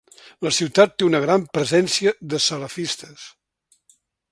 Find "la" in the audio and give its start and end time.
0.45-0.51